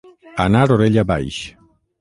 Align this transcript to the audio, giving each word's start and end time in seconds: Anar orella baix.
Anar 0.45 0.63
orella 0.77 1.05
baix. 1.13 1.41